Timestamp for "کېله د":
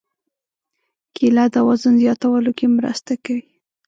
1.15-1.55